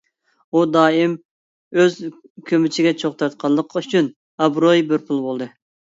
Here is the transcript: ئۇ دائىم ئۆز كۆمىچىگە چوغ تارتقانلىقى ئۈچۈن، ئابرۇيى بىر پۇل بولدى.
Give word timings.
ئۇ 0.53 0.61
دائىم 0.75 1.11
ئۆز 1.83 1.99
كۆمىچىگە 2.53 2.95
چوغ 3.03 3.13
تارتقانلىقى 3.21 3.85
ئۈچۈن، 3.85 4.11
ئابرۇيى 4.45 4.87
بىر 4.93 5.05
پۇل 5.11 5.21
بولدى. 5.29 5.51